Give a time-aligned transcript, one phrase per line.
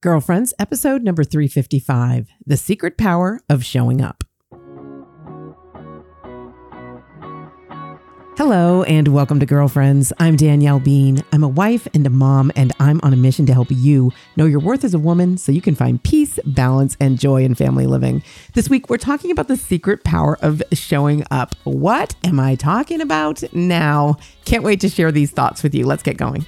[0.00, 4.22] Girlfriends, episode number 355 The Secret Power of Showing Up.
[8.36, 10.12] Hello, and welcome to Girlfriends.
[10.20, 11.24] I'm Danielle Bean.
[11.32, 14.46] I'm a wife and a mom, and I'm on a mission to help you know
[14.46, 17.88] your worth as a woman so you can find peace, balance, and joy in family
[17.88, 18.22] living.
[18.54, 21.56] This week, we're talking about the secret power of showing up.
[21.64, 24.16] What am I talking about now?
[24.44, 25.86] Can't wait to share these thoughts with you.
[25.86, 26.46] Let's get going.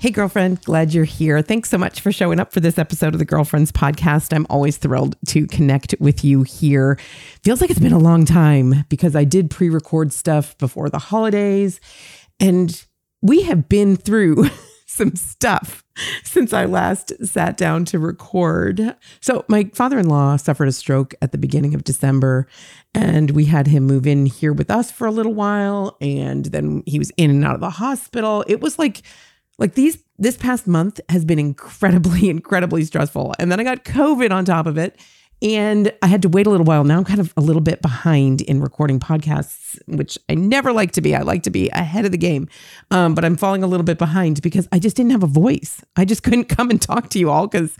[0.00, 1.42] Hey, girlfriend, glad you're here.
[1.42, 4.34] Thanks so much for showing up for this episode of the Girlfriends Podcast.
[4.34, 6.98] I'm always thrilled to connect with you here.
[7.42, 10.98] Feels like it's been a long time because I did pre record stuff before the
[10.98, 11.82] holidays,
[12.40, 12.82] and
[13.20, 14.48] we have been through
[14.86, 15.84] some stuff
[16.24, 18.96] since I last sat down to record.
[19.20, 22.46] So, my father in law suffered a stroke at the beginning of December,
[22.94, 25.98] and we had him move in here with us for a little while.
[26.00, 28.46] And then he was in and out of the hospital.
[28.48, 29.02] It was like,
[29.60, 33.34] like these, this past month has been incredibly, incredibly stressful.
[33.38, 34.98] And then I got COVID on top of it.
[35.42, 36.84] And I had to wait a little while.
[36.84, 40.92] Now I'm kind of a little bit behind in recording podcasts, which I never like
[40.92, 41.14] to be.
[41.14, 42.46] I like to be ahead of the game.
[42.90, 45.80] Um, but I'm falling a little bit behind because I just didn't have a voice.
[45.96, 47.74] I just couldn't come and talk to you all because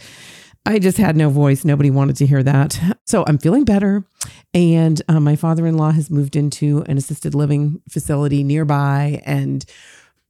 [0.64, 1.64] I just had no voice.
[1.64, 2.78] Nobody wanted to hear that.
[3.04, 4.04] So I'm feeling better.
[4.54, 9.22] And uh, my father in law has moved into an assisted living facility nearby.
[9.26, 9.64] And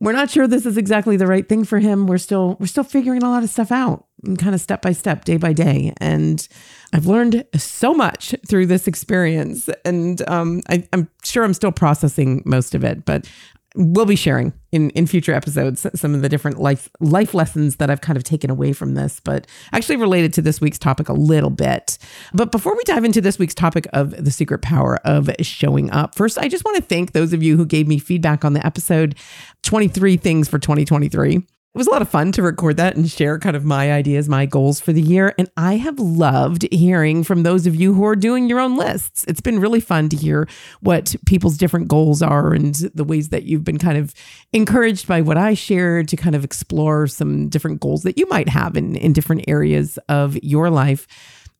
[0.00, 2.06] we're not sure this is exactly the right thing for him.
[2.06, 4.06] We're still we're still figuring a lot of stuff out,
[4.38, 5.92] kind of step by step, day by day.
[5.98, 6.46] And
[6.92, 12.42] I've learned so much through this experience, and um, I, I'm sure I'm still processing
[12.46, 13.04] most of it.
[13.04, 13.28] But
[13.76, 17.90] we'll be sharing in in future episodes some of the different life life lessons that
[17.90, 21.12] I've kind of taken away from this, but actually related to this week's topic a
[21.12, 21.98] little bit.
[22.32, 26.14] But before we dive into this week's topic of the secret power of showing up,
[26.14, 28.64] first I just want to thank those of you who gave me feedback on the
[28.64, 29.14] episode
[29.62, 31.46] 23 things for 2023.
[31.72, 34.28] It was a lot of fun to record that and share kind of my ideas,
[34.28, 35.32] my goals for the year.
[35.38, 39.24] And I have loved hearing from those of you who are doing your own lists.
[39.28, 40.48] It's been really fun to hear
[40.80, 44.12] what people's different goals are and the ways that you've been kind of
[44.52, 48.48] encouraged by what I shared to kind of explore some different goals that you might
[48.48, 51.06] have in, in different areas of your life.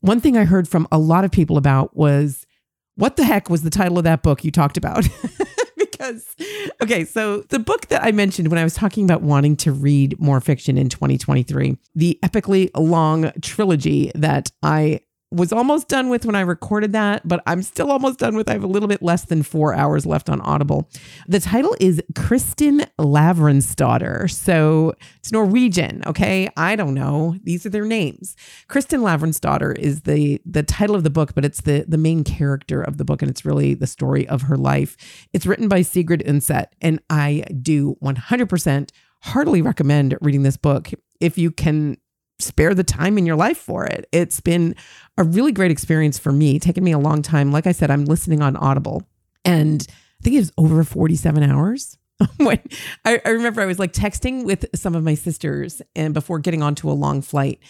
[0.00, 2.48] One thing I heard from a lot of people about was
[2.96, 5.06] what the heck was the title of that book you talked about?
[6.00, 6.36] because
[6.82, 10.18] okay, so the book that I mentioned when I was talking about wanting to read
[10.18, 15.00] more fiction in 2023, the epically long trilogy that I
[15.32, 18.48] was almost done with when I recorded that, but I'm still almost done with.
[18.50, 20.90] I have a little bit less than four hours left on Audible.
[21.28, 24.28] The title is Kristin Lavransdatter.
[24.28, 26.48] So it's Norwegian, okay?
[26.56, 27.36] I don't know.
[27.44, 28.34] These are their names.
[28.68, 32.82] Kristin Lavransdatter is the the title of the book, but it's the the main character
[32.82, 34.96] of the book, and it's really the story of her life.
[35.32, 38.90] It's written by Sigrid Undset, and I do 100%
[39.22, 41.98] heartily recommend reading this book if you can
[42.40, 44.08] spare the time in your life for it.
[44.12, 44.74] It's been
[45.16, 47.52] a really great experience for me, taken me a long time.
[47.52, 49.02] Like I said, I'm listening on Audible
[49.44, 51.96] and I think it was over 47 hours.
[52.36, 52.60] when
[53.04, 56.62] I, I, remember I was like texting with some of my sisters and before getting
[56.62, 57.60] onto a long flight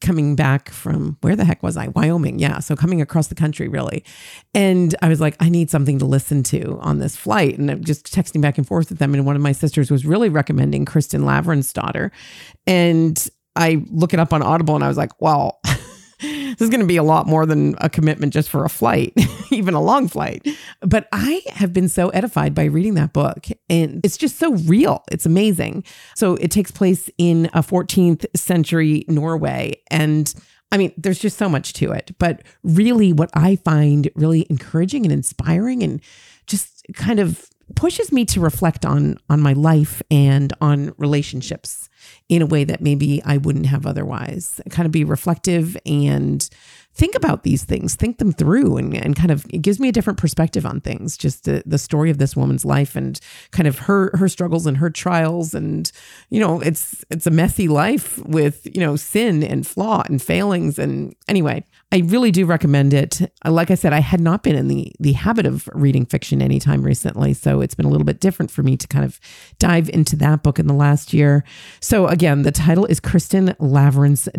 [0.00, 1.88] coming back from where the heck was I?
[1.88, 2.38] Wyoming.
[2.38, 2.58] Yeah.
[2.58, 4.04] So coming across the country really.
[4.54, 7.58] And I was like, I need something to listen to on this flight.
[7.58, 9.14] And I'm just texting back and forth with them.
[9.14, 12.12] And one of my sisters was really recommending Kristin daughter.
[12.66, 15.60] And I look it up on Audible and I was like, well,
[16.20, 19.12] this is going to be a lot more than a commitment just for a flight,
[19.50, 20.46] even a long flight.
[20.80, 25.04] But I have been so edified by reading that book and it's just so real.
[25.10, 25.84] It's amazing.
[26.14, 30.32] So it takes place in a 14th century Norway and
[30.72, 32.16] I mean, there's just so much to it.
[32.18, 36.00] But really, what I find really encouraging and inspiring and
[36.46, 41.88] just kind of pushes me to reflect on on my life and on relationships
[42.28, 44.60] in a way that maybe I wouldn't have otherwise.
[44.70, 46.48] Kind of be reflective and
[46.94, 49.92] think about these things, think them through, and, and kind of it gives me a
[49.92, 51.16] different perspective on things.
[51.16, 53.20] Just the, the story of this woman's life and
[53.50, 55.90] kind of her her struggles and her trials, and
[56.30, 60.78] you know, it's it's a messy life with you know sin and flaw and failings.
[60.78, 63.20] And anyway, I really do recommend it.
[63.44, 66.82] Like I said, I had not been in the the habit of reading fiction anytime
[66.82, 69.20] recently, so it's been a little bit different for me to kind of
[69.58, 71.44] dive into that book in the last year.
[71.80, 73.54] So again, the title is Kristin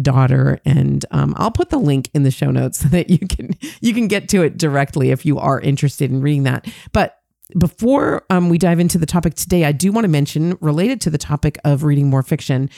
[0.01, 3.51] Daughter, and um, I'll put the link in the show notes so that you can
[3.81, 6.68] you can get to it directly if you are interested in reading that.
[6.91, 7.19] But
[7.57, 11.12] before um, we dive into the topic today, I do want to mention, related to
[11.12, 12.69] the topic of reading more fiction,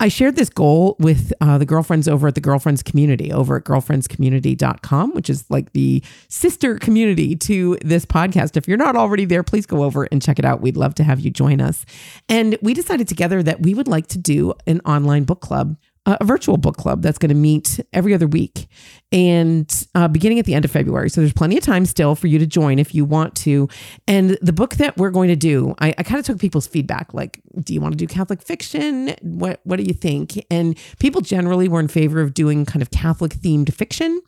[0.00, 3.64] I shared this goal with uh, the girlfriends over at the Girlfriends Community, over at
[3.64, 8.56] girlfriendscommunity.com, which is like the sister community to this podcast.
[8.56, 10.62] If you're not already there, please go over and check it out.
[10.62, 11.84] We'd love to have you join us.
[12.28, 16.22] And we decided together that we would like to do an online book club a
[16.24, 18.68] virtual book club that's going to meet every other week
[19.10, 21.08] and uh, beginning at the end of February.
[21.08, 23.68] So there's plenty of time still for you to join if you want to.
[24.06, 27.14] And the book that we're going to do, I, I kind of took people's feedback
[27.14, 29.14] like, do you want to do Catholic fiction?
[29.22, 30.44] What, what do you think?
[30.50, 34.20] And people generally were in favor of doing kind of Catholic themed fiction,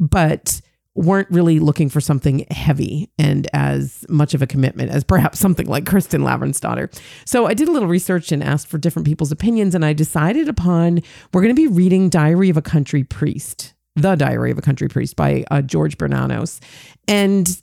[0.00, 0.60] but
[0.98, 5.66] weren't really looking for something heavy and as much of a commitment as perhaps something
[5.66, 6.90] like Kristin daughter.
[7.24, 10.48] So I did a little research and asked for different people's opinions, and I decided
[10.48, 11.00] upon
[11.32, 14.88] we're going to be reading Diary of a Country Priest, The Diary of a Country
[14.88, 16.60] Priest by uh, George Bernanos.
[17.06, 17.62] And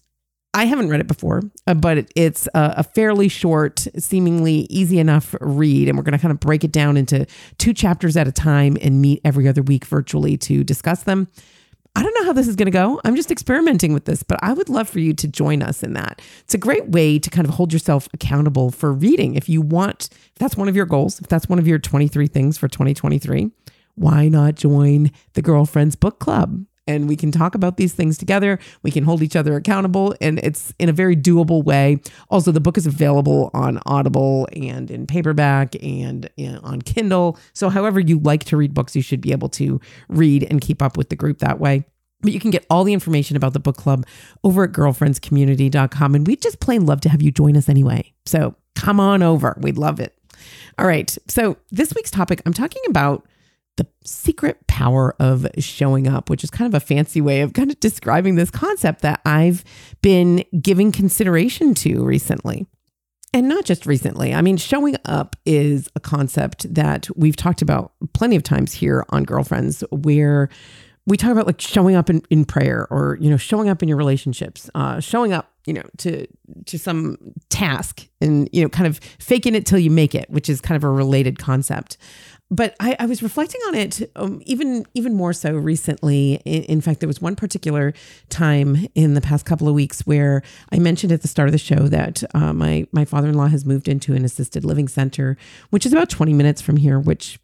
[0.53, 5.35] I haven't read it before, uh, but it's a, a, fairly short, seemingly easy enough
[5.41, 5.89] read.
[5.89, 7.27] And we're going to kind of break it down into
[7.57, 11.27] two chapters at a time and meet every other week virtually to discuss them.
[11.95, 13.00] I don't know how this is going to go.
[13.06, 15.94] I'm just experimenting with this, but I would love for you to join us in
[15.94, 16.21] that.
[16.42, 19.36] It's a great way to kind of hold yourself accountable for reading.
[19.36, 22.27] If you want, if that's one of your goals, if that's one of your 23
[22.27, 23.50] things for 2023,
[23.95, 26.65] why not join the Girlfriends Book Club?
[26.87, 28.59] And we can talk about these things together.
[28.83, 31.99] We can hold each other accountable, and it's in a very doable way.
[32.29, 36.29] Also, the book is available on Audible and in paperback and
[36.63, 37.39] on Kindle.
[37.53, 40.81] So, however you like to read books, you should be able to read and keep
[40.81, 41.85] up with the group that way.
[42.21, 44.05] But you can get all the information about the book club
[44.43, 46.15] over at girlfriendscommunity.com.
[46.15, 48.13] And we'd just plain love to have you join us anyway.
[48.25, 49.57] So come on over.
[49.59, 50.17] We'd love it.
[50.77, 51.15] All right.
[51.27, 53.27] So this week's topic, I'm talking about
[53.77, 57.72] the secret power of showing up, which is kind of a fancy way of kind
[57.72, 59.63] of describing this concept that I've
[60.01, 62.68] been giving consideration to recently.
[63.33, 64.33] And not just recently.
[64.33, 69.06] I mean, showing up is a concept that we've talked about plenty of times here
[69.10, 70.50] on Girlfriends, where
[71.06, 73.89] we talk about like showing up in, in prayer or, you know, showing up in
[73.89, 76.27] your relationships, uh, showing up, you know, to
[76.66, 77.18] to some
[77.50, 80.77] task and, you know, kind of faking it till you make it, which is kind
[80.77, 81.98] of a related concept
[82.55, 86.35] but I, I, was reflecting on it um, even even more so recently.
[86.45, 87.93] In, in, fact, there was one particular
[88.29, 90.41] time in the past couple of weeks where
[90.71, 93.47] I mentioned at the start of the show that uh, my my father in law
[93.47, 95.37] has moved into an assisted living center,
[95.69, 97.39] which is about twenty minutes from here, which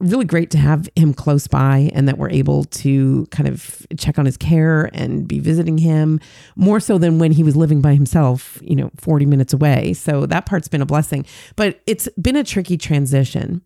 [0.00, 4.18] really great to have him close by and that we're able to kind of check
[4.18, 6.20] on his care and be visiting him
[6.56, 9.92] more so than when he was living by himself, you know, 40 minutes away.
[9.92, 11.24] So that part's been a blessing,
[11.56, 13.62] but it's been a tricky transition.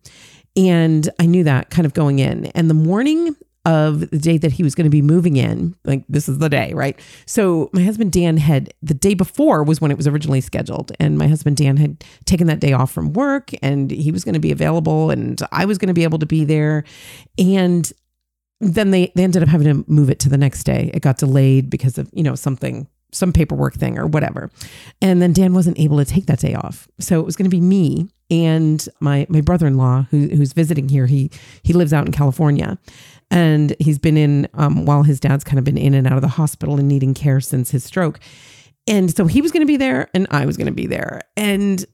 [0.67, 2.47] And I knew that kind of going in.
[2.47, 3.35] And the morning
[3.65, 6.49] of the day that he was going to be moving in, like this is the
[6.49, 6.99] day, right?
[7.25, 10.91] So my husband Dan had the day before was when it was originally scheduled.
[10.99, 14.33] And my husband Dan had taken that day off from work and he was going
[14.33, 16.83] to be available and I was going to be able to be there.
[17.37, 17.91] And
[18.59, 20.91] then they, they ended up having to move it to the next day.
[20.93, 24.51] It got delayed because of, you know, something some paperwork thing or whatever.
[25.01, 26.87] And then Dan wasn't able to take that day off.
[26.99, 31.05] So it was going to be me and my my brother-in-law who, who's visiting here.
[31.05, 31.31] He
[31.63, 32.77] he lives out in California.
[33.31, 36.21] And he's been in um, while his dad's kind of been in and out of
[36.21, 38.19] the hospital and needing care since his stroke.
[38.87, 41.21] And so he was going to be there and I was going to be there.
[41.37, 41.85] And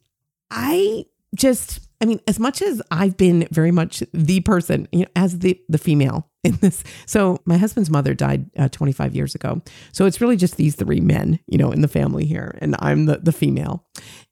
[0.50, 1.06] I
[1.36, 5.40] just I mean, as much as I've been very much the person, you know, as
[5.40, 6.84] the the female in this.
[7.06, 9.62] So my husband's mother died uh, 25 years ago.
[9.92, 13.06] So it's really just these three men, you know, in the family here, and I'm
[13.06, 13.86] the the female,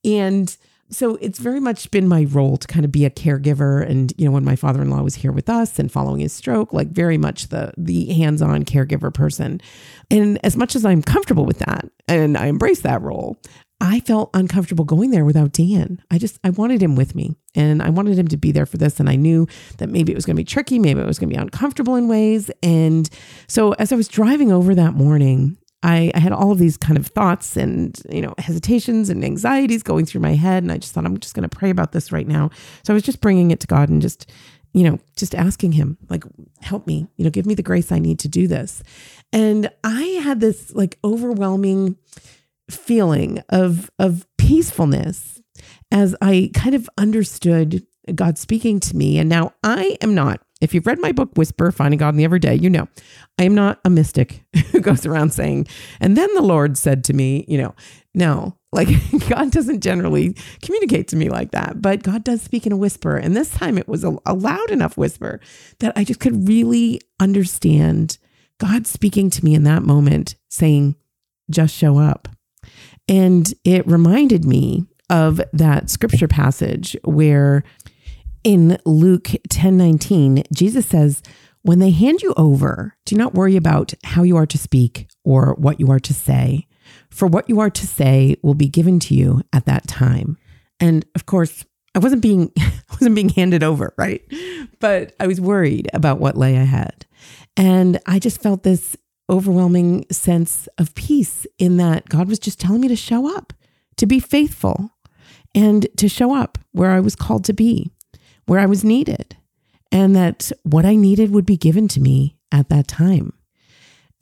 [0.04, 0.56] and.
[0.94, 4.26] So it's very much been my role to kind of be a caregiver and you
[4.26, 7.48] know when my father-in-law was here with us and following his stroke like very much
[7.50, 9.60] the the hands-on caregiver person.
[10.12, 13.38] And as much as I'm comfortable with that and I embrace that role,
[13.84, 16.02] I felt uncomfortable going there without Dan.
[16.10, 18.78] I just, I wanted him with me and I wanted him to be there for
[18.78, 18.98] this.
[18.98, 19.46] And I knew
[19.78, 21.96] that maybe it was going to be tricky, maybe it was going to be uncomfortable
[21.96, 22.50] in ways.
[22.64, 23.10] And
[23.48, 26.98] so as I was driving over that morning, I, I had all of these kind
[26.98, 30.64] of thoughts and, you know, hesitations and anxieties going through my head.
[30.64, 32.50] And I just thought, I'm just going to pray about this right now.
[32.84, 34.32] So I was just bringing it to God and just,
[34.74, 36.24] you know, just asking him, like,
[36.62, 38.82] help me, you know, give me the grace I need to do this.
[39.32, 41.98] And I had this like overwhelming,
[42.72, 45.42] feeling of of peacefulness
[45.92, 47.86] as I kind of understood
[48.16, 49.20] God speaking to me.
[49.20, 52.24] And now I am not, if you've read my book, Whisper, Finding God in the
[52.24, 52.88] Everyday, you know,
[53.38, 55.68] I am not a mystic who goes around saying,
[56.00, 57.76] and then the Lord said to me, you know,
[58.16, 58.88] no, like
[59.30, 63.18] God doesn't generally communicate to me like that, but God does speak in a whisper.
[63.18, 65.42] And this time it was a, a loud enough whisper
[65.80, 68.18] that I just could really understand
[68.58, 70.96] God speaking to me in that moment, saying,
[71.50, 72.30] just show up
[73.10, 77.64] And it reminded me of that scripture passage where
[78.44, 81.22] in Luke 10 19, Jesus says,
[81.62, 85.56] When they hand you over, do not worry about how you are to speak or
[85.58, 86.68] what you are to say,
[87.10, 90.38] for what you are to say will be given to you at that time.
[90.80, 94.22] And of course, I wasn't being I wasn't being handed over, right?
[94.80, 97.06] But I was worried about what lay ahead.
[97.56, 98.98] And I just felt this
[99.30, 103.54] overwhelming sense of peace in that God was just telling me to show up,
[103.98, 104.92] to be faithful,
[105.56, 107.92] and to show up where I was called to be,
[108.46, 109.38] where I was needed,
[109.92, 113.34] and that what I needed would be given to me at that time.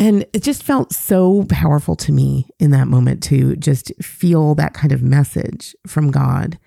[0.02, 4.74] And it just felt so powerful to me in that moment to just feel that
[4.74, 6.58] kind of message from God.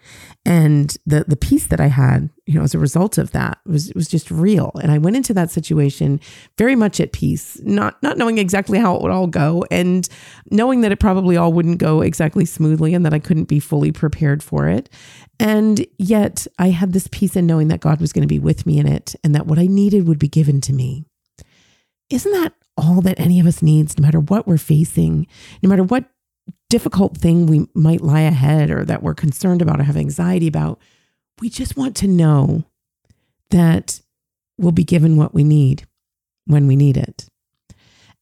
[0.47, 3.93] And the the peace that I had, you know, as a result of that was
[3.97, 4.71] was just real.
[4.81, 6.21] And I went into that situation
[6.57, 10.09] very much at peace, not not knowing exactly how it would all go and
[10.53, 13.91] knowing that it probably all wouldn't go exactly smoothly and that I couldn't be fully
[13.91, 14.89] prepared for it.
[15.41, 18.65] And yet I had this peace in knowing that God was going to be with
[18.65, 21.05] me in it and that what I needed would be given to me.
[22.11, 25.27] Isn't that all that any of us needs, no matter what we're facing,
[25.63, 26.11] no matter what
[26.71, 30.81] difficult thing we might lie ahead or that we're concerned about or have anxiety about.
[31.41, 32.65] We just want to know
[33.51, 34.01] that
[34.59, 35.87] we'll be given what we need
[36.47, 37.29] when we need it.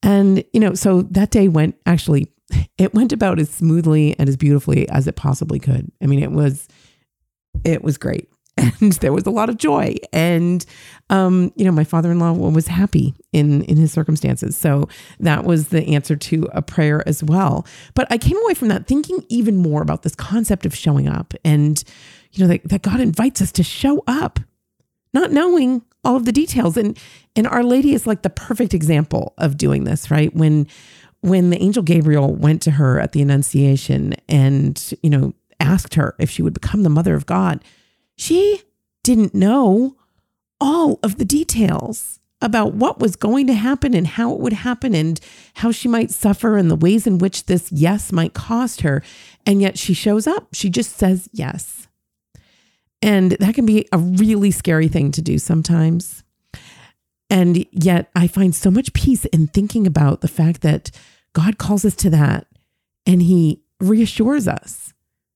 [0.01, 2.31] And, you know, so that day went actually,
[2.77, 5.91] it went about as smoothly and as beautifully as it possibly could.
[6.01, 6.67] I mean, it was,
[7.63, 8.29] it was great.
[8.57, 9.95] And there was a lot of joy.
[10.11, 10.65] And
[11.09, 14.57] um, you know my father-in-law was happy in in his circumstances.
[14.57, 14.87] So
[15.19, 17.65] that was the answer to a prayer as well.
[17.93, 21.33] But i came away from that thinking even more about this concept of showing up
[21.43, 21.83] and
[22.31, 24.39] you know that, that god invites us to show up
[25.13, 26.77] not knowing all of the details.
[26.77, 26.97] And
[27.35, 30.33] and our lady is like the perfect example of doing this right?
[30.35, 30.67] When
[31.21, 36.15] when the angel gabriel went to her at the annunciation and you know asked her
[36.19, 37.63] if she would become the mother of god
[38.17, 38.61] she
[39.03, 39.97] didn't know
[40.59, 44.93] all of the details about what was going to happen and how it would happen
[44.93, 45.19] and
[45.55, 49.01] how she might suffer and the ways in which this yes might cost her.
[49.45, 50.47] And yet she shows up.
[50.53, 51.87] She just says yes.
[53.01, 56.23] And that can be a really scary thing to do sometimes.
[57.29, 60.91] And yet I find so much peace in thinking about the fact that
[61.31, 62.45] God calls us to that
[63.05, 64.93] and he reassures us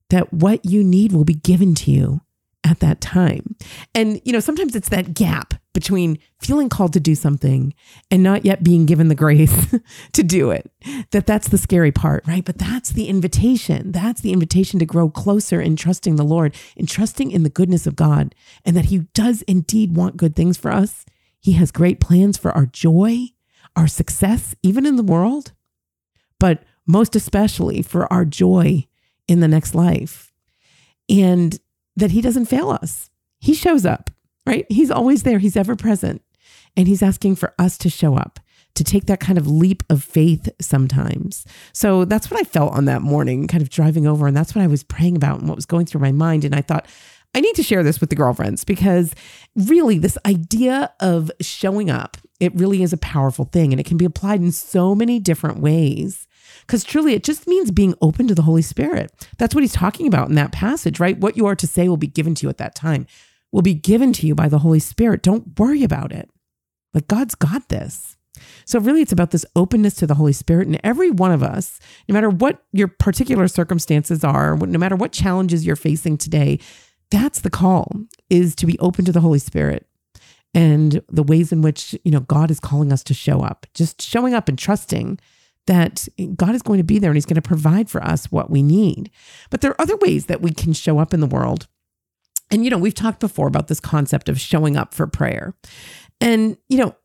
[0.09, 2.21] that what you need will be given to you
[2.67, 3.55] at that time.
[3.95, 7.73] And, you know, sometimes it's that gap between feeling called to do something
[8.11, 9.75] and not yet being given the grace
[10.13, 10.69] to do it.
[11.11, 12.43] That that's the scary part, right?
[12.43, 13.91] But that's the invitation.
[13.91, 17.87] That's the invitation to grow closer in trusting the Lord, in trusting in the goodness
[17.87, 21.05] of God, and that He does indeed want good things for us.
[21.39, 23.27] He has great plans for our joy,
[23.75, 25.53] our success, even in the world,
[26.39, 28.87] but most especially for our joy
[29.27, 30.33] in the next life.
[31.09, 31.59] And
[31.97, 33.09] that he doesn't fail us.
[33.39, 34.09] He shows up,
[34.45, 34.65] right?
[34.69, 36.21] He's always there, he's ever present.
[36.77, 38.39] And he's asking for us to show up,
[38.75, 41.43] to take that kind of leap of faith sometimes.
[41.73, 44.27] So that's what I felt on that morning, kind of driving over.
[44.27, 46.45] And that's what I was praying about and what was going through my mind.
[46.45, 46.85] And I thought,
[47.33, 49.13] I need to share this with the girlfriends because
[49.55, 53.97] really, this idea of showing up, it really is a powerful thing and it can
[53.97, 56.26] be applied in so many different ways.
[56.67, 59.11] Because truly, it just means being open to the Holy Spirit.
[59.37, 61.17] That's what he's talking about in that passage, right?
[61.17, 63.07] What you are to say will be given to you at that time,
[63.53, 65.23] will be given to you by the Holy Spirit.
[65.23, 66.29] Don't worry about it.
[66.93, 68.17] Like God's got this.
[68.65, 70.67] So, really, it's about this openness to the Holy Spirit.
[70.67, 75.11] And every one of us, no matter what your particular circumstances are, no matter what
[75.11, 76.59] challenges you're facing today,
[77.09, 77.91] that's the call
[78.29, 79.87] is to be open to the Holy Spirit
[80.53, 84.01] and the ways in which, you know, God is calling us to show up, just
[84.01, 85.19] showing up and trusting
[85.67, 88.49] that God is going to be there and He's going to provide for us what
[88.49, 89.11] we need.
[89.49, 91.67] But there are other ways that we can show up in the world.
[92.49, 95.53] And, you know, we've talked before about this concept of showing up for prayer.
[96.19, 96.95] And, you know,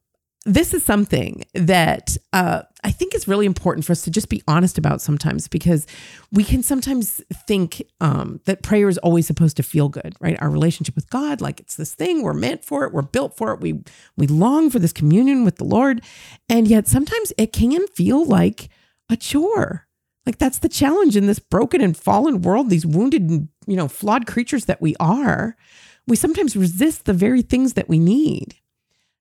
[0.44, 4.42] this is something that uh, I think is really important for us to just be
[4.48, 5.86] honest about sometimes because
[6.32, 10.36] we can sometimes think um, that prayer is always supposed to feel good, right?
[10.42, 13.52] Our relationship with God, like it's this thing we're meant for it, we're built for
[13.52, 13.82] it, we
[14.16, 16.02] we long for this communion with the Lord,
[16.48, 18.68] and yet sometimes it can feel like
[19.08, 19.86] a chore.
[20.26, 23.86] Like that's the challenge in this broken and fallen world, these wounded and you know
[23.86, 25.56] flawed creatures that we are.
[26.08, 28.56] We sometimes resist the very things that we need.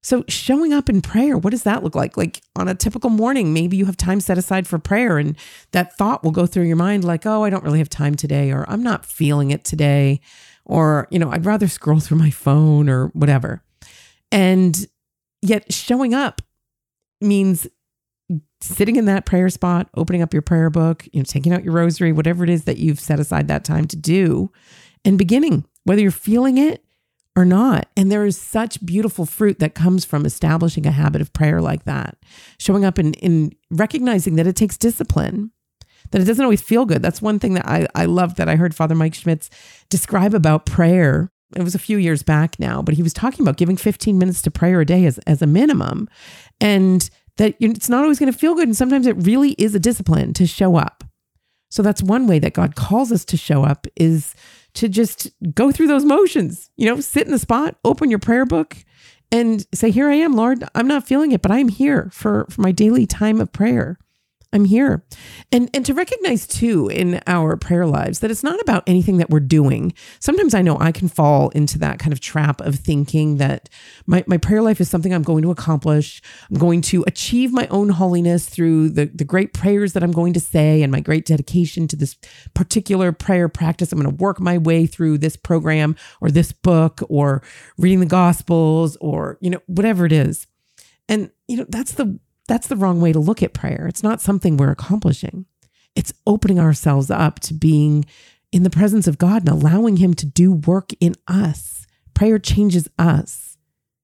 [0.04, 2.18] So, showing up in prayer, what does that look like?
[2.18, 5.38] Like on a typical morning, maybe you have time set aside for prayer, and
[5.72, 8.52] that thought will go through your mind like, oh, I don't really have time today,
[8.52, 10.20] or I'm not feeling it today,
[10.66, 13.64] or, you know, I'd rather scroll through my phone or whatever.
[14.32, 14.76] And
[15.44, 16.42] yet, showing up
[17.20, 17.68] means
[18.60, 21.74] sitting in that prayer spot, opening up your prayer book, you know, taking out your
[21.74, 24.52] rosary, whatever it is that you've set aside that time to do,
[25.06, 26.84] and beginning, whether you're feeling it
[27.36, 27.88] or not.
[27.96, 31.86] And there is such beautiful fruit that comes from establishing a habit of prayer like
[31.86, 32.18] that,
[32.58, 35.52] showing up in, in recognizing that it takes discipline,
[36.12, 37.02] that it doesn't always feel good.
[37.02, 39.50] That's one thing that I, I love that I heard Father Mike Schmitz
[39.90, 41.32] describe about prayer.
[41.56, 44.42] It was a few years back now, but he was talking about giving 15 minutes
[44.42, 46.10] to prayer a day as, as a minimum.
[46.60, 48.68] And that it's not always going to feel good.
[48.68, 51.04] And sometimes it really is a discipline to show up.
[51.70, 54.36] So that's one way that God calls us to show up is
[54.74, 58.46] to just go through those motions, you know, sit in the spot, open your prayer
[58.46, 58.78] book
[59.32, 60.64] and say, Here I am, Lord.
[60.76, 63.98] I'm not feeling it, but I'm here for, for my daily time of prayer.
[64.54, 65.04] I'm here.
[65.52, 69.30] And and to recognize too in our prayer lives that it's not about anything that
[69.30, 69.94] we're doing.
[70.20, 73.70] Sometimes I know I can fall into that kind of trap of thinking that
[74.06, 76.22] my, my prayer life is something I'm going to accomplish.
[76.50, 80.34] I'm going to achieve my own holiness through the, the great prayers that I'm going
[80.34, 82.18] to say and my great dedication to this
[82.54, 83.92] particular prayer practice.
[83.92, 87.42] I'm going to work my way through this program or this book or
[87.78, 90.48] reading the gospels or, you know, whatever it is.
[91.08, 92.20] And, you know, that's the
[92.52, 93.86] that's the wrong way to look at prayer.
[93.88, 95.46] It's not something we're accomplishing.
[95.96, 98.04] It's opening ourselves up to being
[98.52, 101.88] in the presence of God and allowing Him to do work in us.
[102.14, 103.58] Prayer changes us.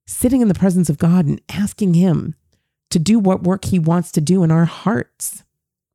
[0.06, 2.36] Sitting in the presence of God and asking Him
[2.90, 5.44] to do what work He wants to do in our hearts.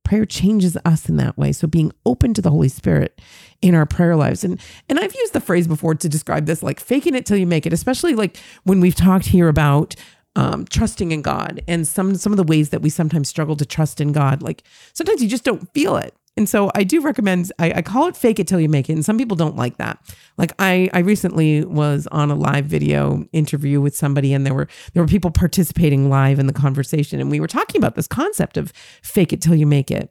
[0.04, 1.52] Prayer changes us in that way.
[1.52, 3.18] So being open to the Holy Spirit
[3.62, 4.44] in our prayer lives.
[4.44, 7.46] And and I've used the phrase before to describe this like faking it till you
[7.46, 9.96] make it, especially like when we've talked here about
[10.36, 13.66] um, trusting in God and some some of the ways that we sometimes struggle to
[13.66, 14.42] trust in God.
[14.42, 14.62] Like
[14.92, 16.14] sometimes you just don't feel it.
[16.34, 18.94] And so I do recommend I, I, call it fake it till you make it.
[18.94, 19.98] And some people don't like that.
[20.38, 24.68] Like I I recently was on a live video interview with somebody and there were
[24.94, 28.56] there were people participating live in the conversation and we were talking about this concept
[28.56, 28.72] of
[29.02, 30.10] fake it till you make it.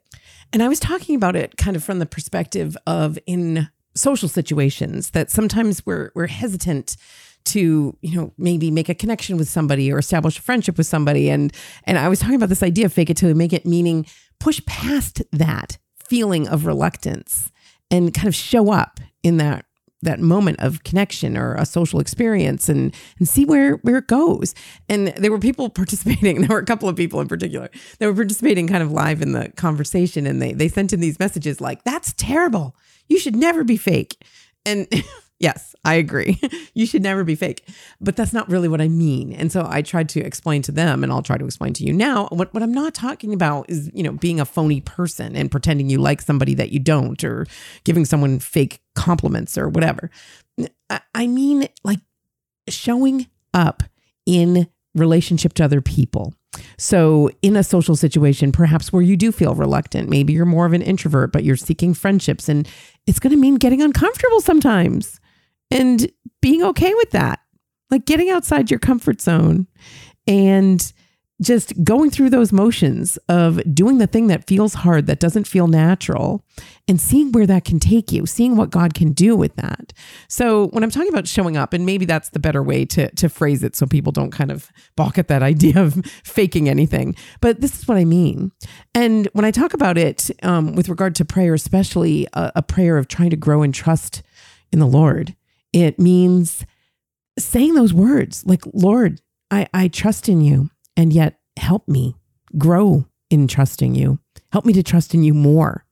[0.52, 5.10] And I was talking about it kind of from the perspective of in social situations
[5.10, 6.96] that sometimes we're we're hesitant
[7.44, 11.30] to you know maybe make a connection with somebody or establish a friendship with somebody.
[11.30, 11.52] And
[11.84, 14.06] and i was talking about this idea of fake it till you make it meaning
[14.40, 17.50] push past that feeling of reluctance
[17.90, 19.64] and kind of show up in that
[20.02, 24.54] that moment of connection or a social experience and and see where where it goes.
[24.88, 28.14] And there were people participating there were a couple of people in particular that were
[28.14, 31.84] participating kind of live in the conversation and they they sent in these messages like
[31.84, 32.76] that's terrible.
[33.08, 34.16] You should never be fake.
[34.64, 34.86] And
[35.42, 36.40] Yes, I agree.
[36.74, 37.68] you should never be fake.
[38.00, 39.32] But that's not really what I mean.
[39.32, 41.92] And so I tried to explain to them, and I'll try to explain to you
[41.92, 42.28] now.
[42.30, 45.90] What, what I'm not talking about is, you know, being a phony person and pretending
[45.90, 47.48] you like somebody that you don't, or
[47.82, 50.10] giving someone fake compliments or whatever.
[50.88, 51.98] I, I mean, like
[52.68, 53.82] showing up
[54.24, 56.34] in relationship to other people.
[56.78, 60.72] So, in a social situation, perhaps where you do feel reluctant, maybe you're more of
[60.72, 62.68] an introvert, but you're seeking friendships, and
[63.06, 65.18] it's going to mean getting uncomfortable sometimes
[65.72, 67.40] and being okay with that.
[67.90, 69.66] Like getting outside your comfort zone
[70.26, 70.92] and
[71.42, 75.66] just going through those motions of doing the thing that feels hard, that doesn't feel
[75.66, 76.44] natural,
[76.86, 79.92] and seeing where that can take you, seeing what God can do with that.
[80.28, 83.28] So when I'm talking about showing up, and maybe that's the better way to, to
[83.28, 87.60] phrase it so people don't kind of balk at that idea of faking anything, but
[87.60, 88.52] this is what I mean.
[88.94, 92.96] And when I talk about it um, with regard to prayer, especially a, a prayer
[92.98, 94.22] of trying to grow in trust
[94.70, 95.34] in the Lord,
[95.72, 96.64] it means
[97.38, 102.14] saying those words like, Lord, I, I trust in you, and yet help me
[102.58, 104.18] grow in trusting you.
[104.52, 105.84] Help me to trust in you more.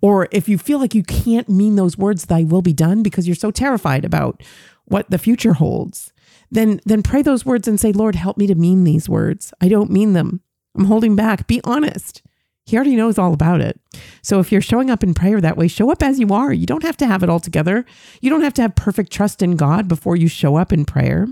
[0.00, 3.26] Or if you feel like you can't mean those words, thy will be done because
[3.26, 4.42] you're so terrified about
[4.86, 6.12] what the future holds,
[6.50, 9.52] then then pray those words and say, Lord, help me to mean these words.
[9.60, 10.40] I don't mean them.
[10.74, 11.46] I'm holding back.
[11.46, 12.22] Be honest.
[12.68, 13.80] He already knows all about it.
[14.22, 16.52] So if you're showing up in prayer that way, show up as you are.
[16.52, 17.86] You don't have to have it all together.
[18.20, 21.28] You don't have to have perfect trust in God before you show up in prayer.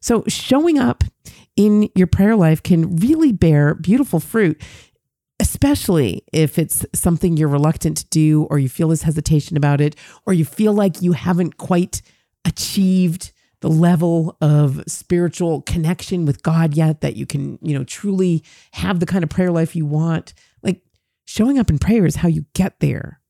[0.00, 1.02] So showing up
[1.56, 4.62] in your prayer life can really bear beautiful fruit,
[5.40, 9.96] especially if it's something you're reluctant to do or you feel this hesitation about it
[10.26, 12.02] or you feel like you haven't quite
[12.44, 18.44] achieved the level of spiritual connection with God yet that you can, you know, truly
[18.74, 20.34] have the kind of prayer life you want
[21.28, 23.20] showing up in prayer is how you get there.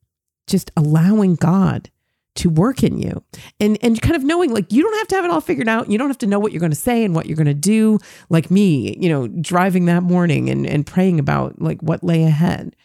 [0.46, 1.90] Just allowing God
[2.36, 3.24] to work in you.
[3.58, 5.90] And and kind of knowing like you don't have to have it all figured out.
[5.90, 7.54] You don't have to know what you're going to say and what you're going to
[7.54, 7.98] do.
[8.30, 12.76] Like me you know driving that morning and and praying about like what lay ahead.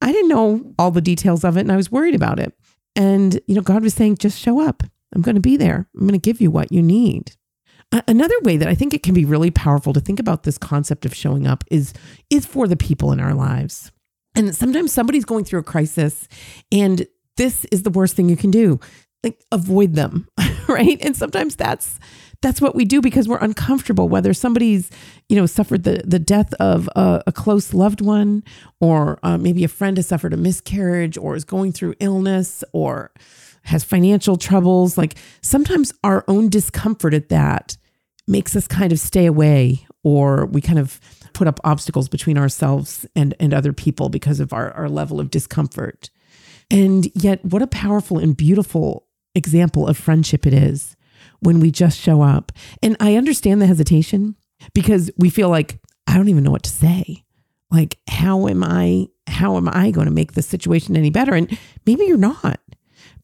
[0.00, 2.54] I didn't know all the details of it and i was worried about it.
[2.96, 4.82] And you know god was saying just show up.
[5.14, 5.86] I'm going to be there.
[5.94, 7.36] I'm going to give you what you need.
[8.08, 11.04] Another way that I think it can be really powerful to think about this concept
[11.04, 11.92] of showing up is
[12.30, 13.92] is for the people in our lives.
[14.34, 16.28] And sometimes somebody's going through a crisis
[16.72, 18.80] and this is the worst thing you can do.
[19.22, 20.28] Like avoid them,
[20.68, 20.98] right?
[21.00, 21.98] And sometimes that's
[22.44, 24.90] that's what we do because we're uncomfortable whether somebody's
[25.30, 28.44] you know suffered the the death of a, a close loved one
[28.80, 33.10] or uh, maybe a friend has suffered a miscarriage or is going through illness or
[33.62, 37.78] has financial troubles like sometimes our own discomfort at that
[38.28, 41.00] makes us kind of stay away or we kind of
[41.34, 45.30] put up obstacles between ourselves and and other people because of our, our level of
[45.30, 46.10] discomfort
[46.70, 50.96] and yet what a powerful and beautiful example of friendship it is
[51.40, 52.52] when we just show up.
[52.82, 54.36] And I understand the hesitation
[54.72, 57.24] because we feel like, I don't even know what to say.
[57.70, 61.34] Like, how am I, how am I going to make the situation any better?
[61.34, 62.60] And maybe you're not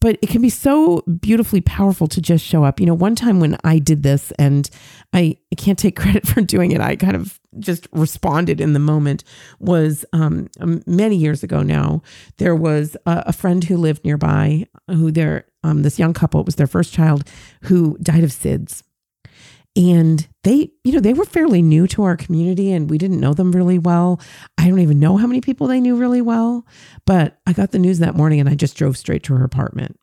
[0.01, 2.79] but it can be so beautifully powerful to just show up.
[2.79, 4.69] You know, one time when I did this, and
[5.13, 8.79] I, I can't take credit for doing it, I kind of just responded in the
[8.79, 9.23] moment,
[9.59, 10.49] was um,
[10.85, 12.01] many years ago now.
[12.37, 16.45] There was a, a friend who lived nearby who there, um, this young couple, it
[16.45, 17.23] was their first child,
[17.63, 18.83] who died of SIDS
[19.75, 23.33] and they you know they were fairly new to our community and we didn't know
[23.33, 24.19] them really well.
[24.57, 26.65] I don't even know how many people they knew really well
[27.05, 29.97] but i got the news that morning and i just drove straight to her apartment.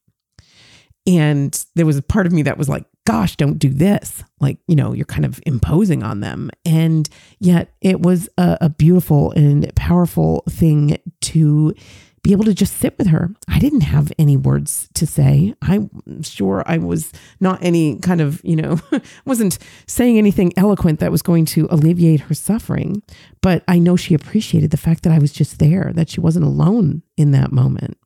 [1.07, 4.23] And there was a part of me that was like gosh don't do this.
[4.41, 6.51] Like you know you're kind of imposing on them.
[6.65, 11.75] And yet it was a, a beautiful and powerful thing to
[12.23, 13.31] be able to just sit with her.
[13.49, 15.55] I didn't have any words to say.
[15.63, 15.91] I'm
[16.23, 18.81] sure I was not any kind of, you know,
[19.25, 23.03] wasn't saying anything eloquent that was going to alleviate her suffering.
[23.41, 26.47] But I know she appreciated the fact that I was just there, that she wasn't
[26.47, 27.99] alone in that moment.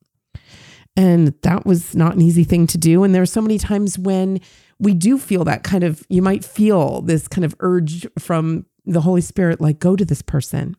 [0.96, 3.02] And that was not an easy thing to do.
[3.02, 4.40] And there are so many times when
[4.78, 9.00] we do feel that kind of, you might feel this kind of urge from the
[9.00, 10.76] Holy Spirit, like, go to this person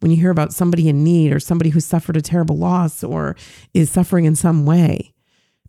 [0.00, 3.36] when you hear about somebody in need or somebody who suffered a terrible loss or
[3.74, 5.12] is suffering in some way,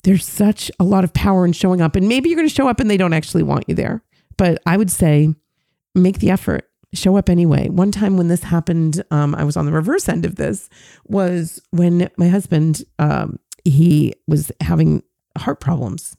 [0.04, 1.96] there's such a lot of power in showing up.
[1.96, 4.04] And maybe you're going to show up and they don't actually want you there.
[4.38, 5.34] But I would say
[5.96, 7.70] make the effort, show up anyway.
[7.70, 10.70] One time when this happened, um, I was on the reverse end of this,
[11.06, 15.04] was when my husband, um, he was having
[15.38, 16.16] heart problems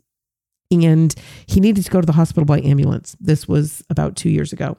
[0.70, 1.14] and
[1.46, 3.16] he needed to go to the hospital by ambulance.
[3.20, 4.76] This was about two years ago.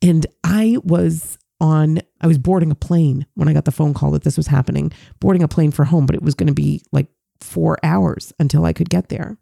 [0.00, 4.10] And I was on I was boarding a plane when I got the phone call
[4.12, 6.82] that this was happening, boarding a plane for home, but it was going to be
[6.92, 7.08] like
[7.40, 9.36] 4 hours until I could get there.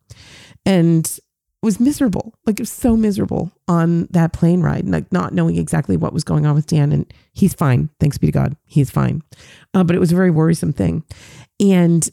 [0.66, 1.07] And
[1.62, 2.35] it was miserable.
[2.44, 6.25] Like it was so miserable on that plane ride, like not knowing exactly what was
[6.25, 6.90] going on with Dan.
[6.90, 7.88] And he's fine.
[8.01, 8.57] Thanks be to God.
[8.64, 9.22] He's fine.
[9.72, 11.05] Uh, but it was a very worrisome thing.
[11.61, 12.09] And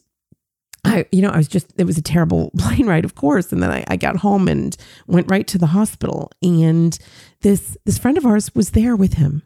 [0.85, 3.51] I, you know, I was just, it was a terrible plane ride, of course.
[3.51, 6.31] And then I, I got home and went right to the hospital.
[6.43, 6.97] And
[7.41, 9.41] this, this friend of ours was there with him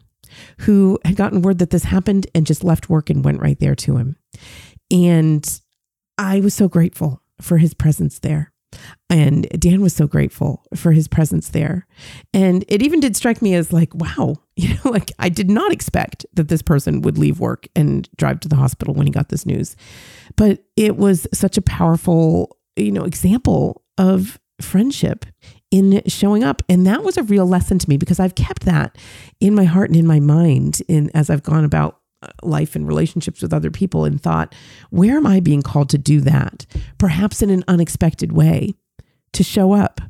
[0.60, 3.74] who had gotten word that this happened and just left work and went right there
[3.76, 4.16] to him.
[4.90, 5.60] And
[6.18, 8.52] I was so grateful for his presence there.
[9.08, 11.86] And Dan was so grateful for his presence there.
[12.32, 15.72] And it even did strike me as like, wow, you know, like I did not
[15.72, 19.28] expect that this person would leave work and drive to the hospital when he got
[19.28, 19.76] this news.
[20.36, 25.26] But it was such a powerful, you know, example of friendship
[25.70, 26.62] in showing up.
[26.68, 28.96] And that was a real lesson to me because I've kept that
[29.40, 32.86] in my heart and in my mind in as I've gone about uh, life and
[32.86, 34.54] relationships with other people and thought,
[34.90, 36.66] where am I being called to do that?
[36.98, 38.74] Perhaps in an unexpected way
[39.32, 40.00] to show up.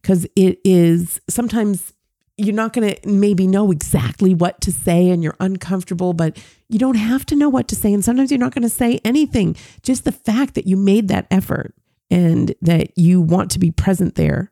[0.00, 1.92] Because it is sometimes
[2.36, 6.78] you're not going to maybe know exactly what to say and you're uncomfortable, but you
[6.78, 7.92] don't have to know what to say.
[7.92, 9.56] And sometimes you're not going to say anything.
[9.82, 11.74] Just the fact that you made that effort
[12.10, 14.51] and that you want to be present there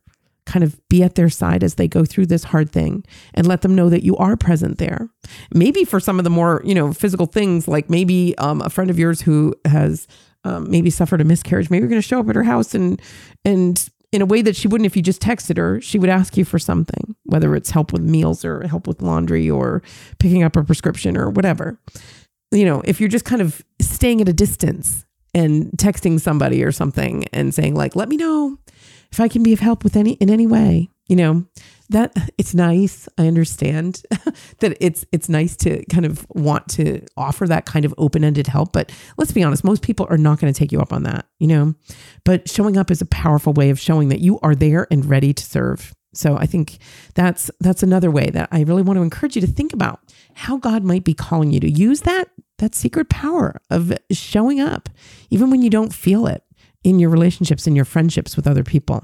[0.50, 3.62] kind of be at their side as they go through this hard thing and let
[3.62, 5.08] them know that you are present there.
[5.54, 8.90] Maybe for some of the more, you know, physical things, like maybe um, a friend
[8.90, 10.08] of yours who has
[10.42, 13.00] um, maybe suffered a miscarriage, maybe you're going to show up at her house and,
[13.44, 16.36] and, in a way that she wouldn't if you just texted her, she would ask
[16.36, 19.84] you for something, whether it's help with meals or help with laundry or
[20.18, 21.78] picking up a prescription or whatever.
[22.50, 26.72] You know, if you're just kind of staying at a distance and texting somebody or
[26.72, 28.58] something and saying like, "Let me know
[29.12, 31.44] if I can be of help with any in any way, you know,
[31.88, 33.08] that it's nice.
[33.18, 34.02] I understand
[34.60, 38.72] that it's it's nice to kind of want to offer that kind of open-ended help,
[38.72, 41.26] but let's be honest, most people are not going to take you up on that,
[41.38, 41.74] you know.
[42.24, 45.32] But showing up is a powerful way of showing that you are there and ready
[45.32, 45.94] to serve.
[46.14, 46.78] So I think
[47.14, 50.00] that's that's another way that I really want to encourage you to think about
[50.34, 54.88] how God might be calling you to use that that secret power of showing up
[55.30, 56.44] even when you don't feel it
[56.84, 59.02] in your relationships and your friendships with other people.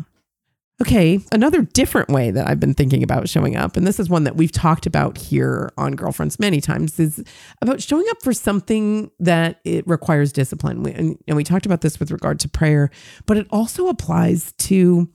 [0.83, 4.25] Okay, another different way that I've been thinking about showing up, and this is one
[4.25, 7.25] that we've talked about here on Girlfriends many times, is
[7.63, 10.83] about showing up for something that it requires discipline.
[10.83, 12.91] We, and, and we talked about this with regard to prayer,
[13.25, 15.09] but it also applies to,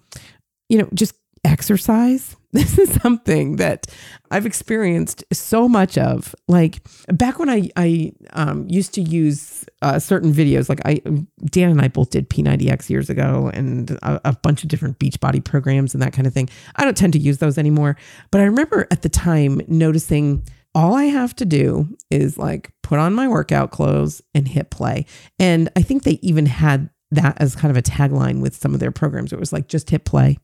[0.67, 3.87] you know, just exercise this is something that
[4.29, 6.35] I've experienced so much of.
[6.49, 11.01] Like back when I I um, used to use uh, certain videos, like I
[11.45, 15.43] Dan and I both did P90X years ago, and a, a bunch of different Beachbody
[15.43, 16.49] programs and that kind of thing.
[16.75, 17.95] I don't tend to use those anymore,
[18.31, 20.43] but I remember at the time noticing
[20.75, 25.05] all I have to do is like put on my workout clothes and hit play.
[25.39, 28.79] And I think they even had that as kind of a tagline with some of
[28.79, 29.33] their programs.
[29.33, 30.37] It was like just hit play.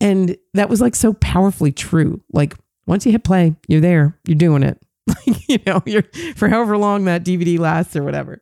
[0.00, 2.22] And that was like so powerfully true.
[2.32, 2.54] Like
[2.86, 4.78] once you hit play, you're there, you're doing it.
[5.26, 6.04] Like, you know, you're
[6.36, 8.40] for however long that DVD lasts or whatever.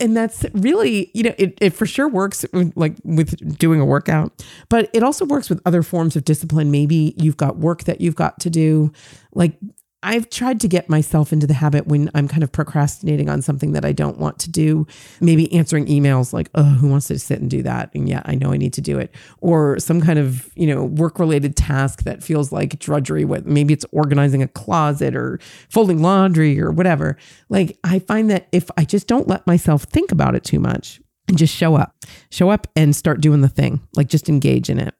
[0.00, 4.42] And that's really, you know, it, it for sure works like with doing a workout,
[4.70, 6.70] but it also works with other forms of discipline.
[6.70, 8.90] Maybe you've got work that you've got to do.
[9.34, 9.58] Like
[10.02, 13.72] I've tried to get myself into the habit when I'm kind of procrastinating on something
[13.72, 14.86] that I don't want to do,
[15.20, 17.90] maybe answering emails like, oh, who wants to sit and do that?
[17.94, 19.12] And yeah, I know I need to do it.
[19.40, 23.24] Or some kind of, you know, work related task that feels like drudgery.
[23.24, 27.16] What maybe it's organizing a closet or folding laundry or whatever.
[27.48, 31.00] Like I find that if I just don't let myself think about it too much
[31.26, 31.96] and just show up,
[32.30, 34.94] show up and start doing the thing, like just engage in it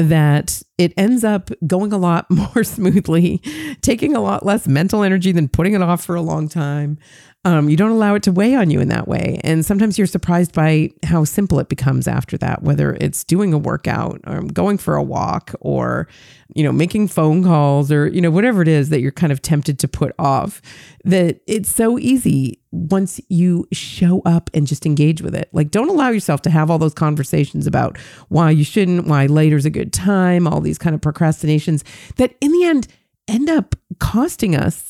[0.00, 3.42] that it ends up going a lot more smoothly,
[3.82, 6.98] taking a lot less mental energy than putting it off for a long time.
[7.46, 9.40] Um, you don't allow it to weigh on you in that way.
[9.42, 13.58] And sometimes you're surprised by how simple it becomes after that, whether it's doing a
[13.58, 16.06] workout or going for a walk or,
[16.54, 19.40] you know, making phone calls or, you know, whatever it is that you're kind of
[19.40, 20.60] tempted to put off,
[21.04, 25.48] that it's so easy once you show up and just engage with it.
[25.54, 27.96] Like, don't allow yourself to have all those conversations about
[28.28, 31.84] why you shouldn't, why later's a good time, all these kind of procrastinations
[32.16, 32.86] that in the end
[33.28, 34.89] end up costing us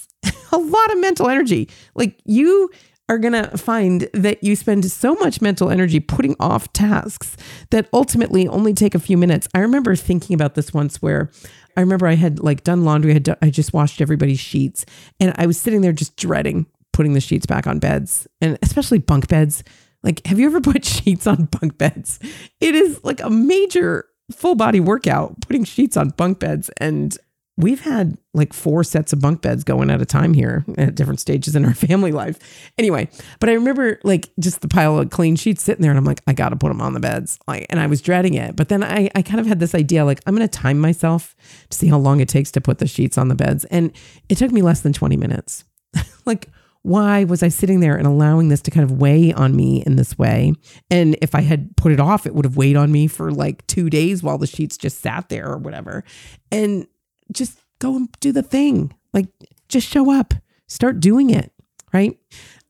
[0.52, 1.68] a lot of mental energy.
[1.94, 2.70] Like you
[3.08, 7.36] are going to find that you spend so much mental energy putting off tasks
[7.70, 9.48] that ultimately only take a few minutes.
[9.52, 11.30] I remember thinking about this once where
[11.76, 14.86] I remember I had like done laundry, I, had done, I just washed everybody's sheets,
[15.18, 18.98] and I was sitting there just dreading putting the sheets back on beds, and especially
[18.98, 19.64] bunk beds.
[20.02, 22.18] Like, have you ever put sheets on bunk beds?
[22.60, 26.70] It is like a major full body workout putting sheets on bunk beds.
[26.78, 27.16] And
[27.62, 31.20] we've had like four sets of bunk beds going at a time here at different
[31.20, 32.38] stages in our family life.
[32.78, 36.04] Anyway, but I remember like just the pile of clean sheets sitting there and I'm
[36.04, 37.38] like, I got to put them on the beds.
[37.46, 38.56] Like, and I was dreading it.
[38.56, 41.34] But then I, I kind of had this idea like, I'm going to time myself
[41.68, 43.64] to see how long it takes to put the sheets on the beds.
[43.66, 43.92] And
[44.28, 45.64] it took me less than 20 minutes.
[46.24, 46.48] like,
[46.82, 49.96] why was I sitting there and allowing this to kind of weigh on me in
[49.96, 50.54] this way?
[50.90, 53.66] And if I had put it off, it would have weighed on me for like
[53.66, 56.04] two days while the sheets just sat there or whatever.
[56.50, 56.86] And
[57.32, 58.94] just go and do the thing.
[59.12, 59.28] Like
[59.68, 60.34] just show up,
[60.66, 61.52] start doing it.
[61.92, 62.16] Right.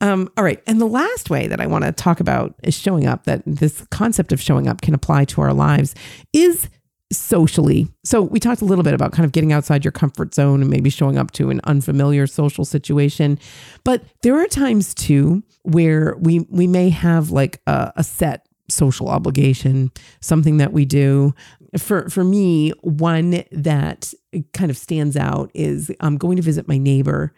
[0.01, 0.63] Um, all right.
[0.67, 3.87] And the last way that I want to talk about is showing up, that this
[3.91, 5.95] concept of showing up can apply to our lives
[6.33, 6.71] is
[7.13, 7.89] socially.
[8.05, 10.71] So we talked a little bit about kind of getting outside your comfort zone and
[10.71, 13.39] maybe showing up to an unfamiliar social situation.
[13.85, 19.09] But there are times too where we we may have like a, a set social
[19.09, 21.35] obligation, something that we do.
[21.79, 24.13] For for me, one that
[24.53, 27.33] kind of stands out is I'm going to visit my neighbor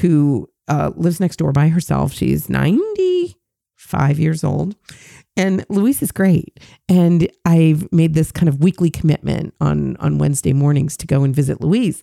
[0.00, 2.12] who uh, lives next door by herself.
[2.12, 4.76] She's 95 years old.
[5.36, 6.58] And Louise is great.
[6.88, 11.34] And I've made this kind of weekly commitment on on Wednesday mornings to go and
[11.34, 12.02] visit Louise.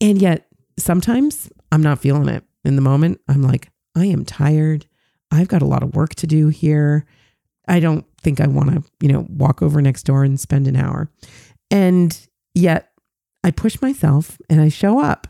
[0.00, 3.20] And yet sometimes I'm not feeling it in the moment.
[3.28, 4.86] I'm like, I am tired.
[5.30, 7.06] I've got a lot of work to do here.
[7.68, 10.76] I don't think I want to, you know, walk over next door and spend an
[10.76, 11.10] hour.
[11.70, 12.18] And
[12.54, 12.92] yet
[13.44, 15.26] I push myself and I show up.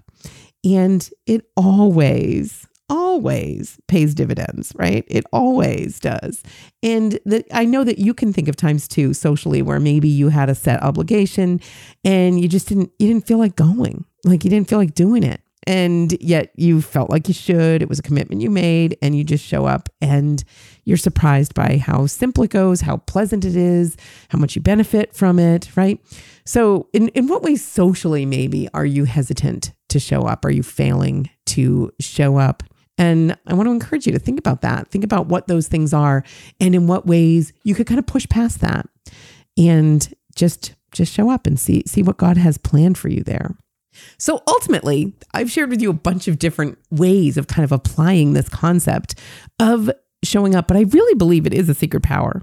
[0.65, 5.05] And it always, always pays dividends, right?
[5.09, 6.43] It always does.
[6.83, 10.29] And that I know that you can think of times too socially where maybe you
[10.29, 11.61] had a set obligation
[12.05, 14.05] and you just didn't you didn't feel like going.
[14.25, 17.83] Like you didn't feel like doing it and yet you felt like you should.
[17.83, 20.43] It was a commitment you made, and you just show up and
[20.85, 23.97] you're surprised by how simple it goes, how pleasant it is,
[24.31, 26.01] how much you benefit from it, right?
[26.45, 30.45] So, in, in what ways socially, maybe, are you hesitant to show up?
[30.45, 32.63] Are you failing to show up?
[32.99, 34.89] And I want to encourage you to think about that.
[34.89, 36.25] Think about what those things are
[36.61, 38.87] and in what ways you could kind of push past that
[39.57, 43.57] and just just show up and see see what God has planned for you there.
[44.19, 48.33] So ultimately, I've shared with you a bunch of different ways of kind of applying
[48.33, 49.19] this concept
[49.59, 49.91] of
[50.25, 52.43] showing up, but I really believe it is a secret power.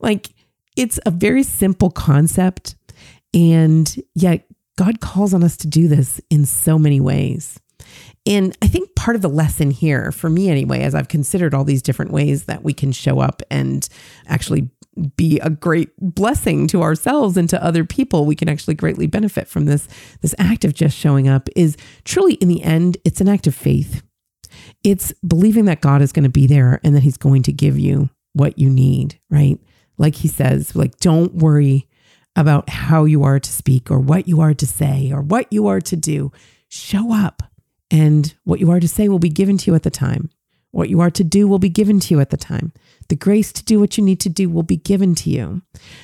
[0.00, 0.30] Like
[0.76, 2.76] it's a very simple concept
[3.32, 7.60] And yet, God calls on us to do this in so many ways.
[8.26, 11.64] And I think part of the lesson here, for me anyway, as I've considered all
[11.64, 13.88] these different ways that we can show up and
[14.26, 14.70] actually
[15.16, 19.48] be a great blessing to ourselves and to other people, we can actually greatly benefit
[19.48, 19.88] from this,
[20.20, 23.54] this act of just showing up is truly in the end, it's an act of
[23.54, 24.02] faith.
[24.82, 27.78] It's believing that God is going to be there and that he's going to give
[27.78, 29.58] you what you need, right?
[29.96, 31.86] Like he says, like, don't worry
[32.36, 35.66] about how you are to speak or what you are to say or what you
[35.66, 36.32] are to do.
[36.68, 37.42] Show up
[37.90, 40.30] and what you are to say will be given to you at the time.
[40.70, 42.72] What you are to do will be given to you at the time.
[43.10, 45.62] The grace to do what you need to do will be given to you.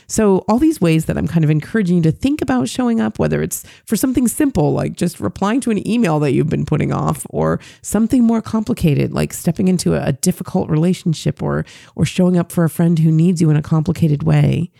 [0.09, 3.21] So, all these ways that I'm kind of encouraging you to think about showing up,
[3.21, 6.93] whether it's for something simple like just replying to an email that you've been putting
[6.93, 11.65] off, or something more complicated like stepping into a, difficult relationship or,
[11.95, 14.73] or showing up for a friend who needs you in a complicated way,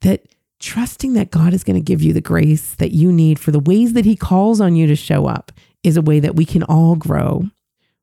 [0.00, 0.24] that
[0.58, 3.60] trusting that God is going to give you the grace that you need for the
[3.60, 5.52] ways that He calls on you to show up
[5.84, 7.44] is a way that we can all grow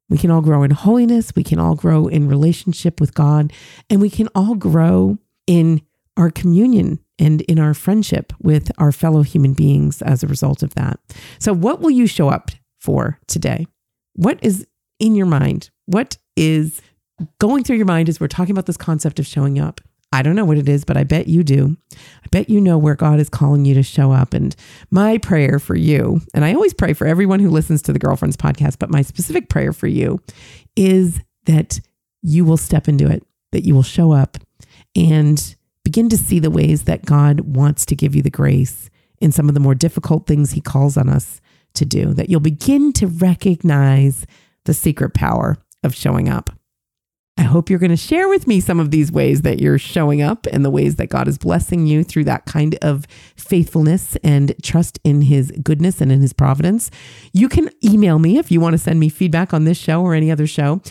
[0.09, 1.33] we can all grow in holiness.
[1.35, 3.51] We can all grow in relationship with God.
[3.89, 5.81] And we can all grow in
[6.17, 10.75] our communion and in our friendship with our fellow human beings as a result of
[10.75, 10.99] that.
[11.39, 13.67] So, what will you show up for today?
[14.13, 14.67] What is
[14.99, 15.69] in your mind?
[15.85, 16.81] What is
[17.39, 19.81] going through your mind as we're talking about this concept of showing up?
[20.11, 21.75] I don't know what it is, but I bet you do.
[21.93, 24.33] I bet you know where God is calling you to show up.
[24.33, 24.55] And
[24.89, 28.37] my prayer for you, and I always pray for everyone who listens to the Girlfriends
[28.37, 30.21] podcast, but my specific prayer for you
[30.75, 31.81] is that
[32.21, 34.37] you will step into it, that you will show up
[34.95, 38.89] and begin to see the ways that God wants to give you the grace
[39.19, 41.41] in some of the more difficult things He calls on us
[41.75, 44.25] to do, that you'll begin to recognize
[44.63, 46.49] the secret power of showing up.
[47.37, 50.21] I hope you're going to share with me some of these ways that you're showing
[50.21, 54.55] up and the ways that God is blessing you through that kind of faithfulness and
[54.63, 56.89] trust in his goodness and in his providence.
[57.33, 60.13] You can email me if you want to send me feedback on this show or
[60.13, 60.81] any other show.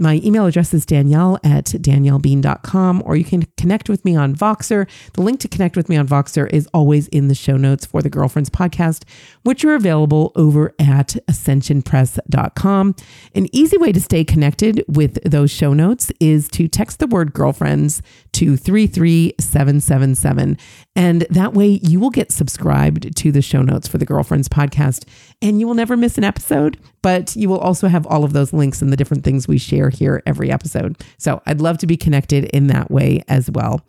[0.00, 4.88] My email address is danielle at daniellebean.com, or you can connect with me on Voxer.
[5.12, 8.02] The link to connect with me on Voxer is always in the show notes for
[8.02, 9.04] the Girlfriends podcast,
[9.44, 12.96] which are available over at ascensionpress.com.
[13.34, 17.32] An easy way to stay connected with those show notes is to text the word
[17.32, 18.02] girlfriends
[18.32, 20.58] to 33777.
[20.96, 25.04] And that way you will get subscribed to the show notes for the Girlfriends podcast
[25.40, 28.52] and you will never miss an episode, but you will also have all of those
[28.52, 31.02] links and the different things we share here every episode.
[31.18, 33.84] So I'd love to be connected in that way as well.